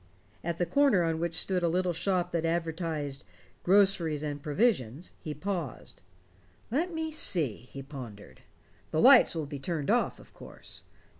[0.43, 3.23] At a corner on which stood a little shop that advertised
[3.61, 6.01] "Groceries and Provisions" he paused.
[6.71, 8.41] "Let me see," he pondered.
[8.89, 10.81] "The lights will be turned off, of course.